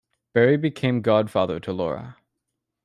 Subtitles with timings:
[0.33, 2.17] Barrie became godfather to Laura.